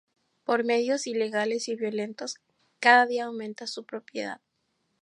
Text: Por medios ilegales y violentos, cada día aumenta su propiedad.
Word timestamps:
Por 0.45 0.63
medios 0.63 1.05
ilegales 1.05 1.67
y 1.67 1.75
violentos, 1.75 2.37
cada 2.79 3.05
día 3.05 3.25
aumenta 3.25 3.67
su 3.67 3.85
propiedad. 3.85 4.41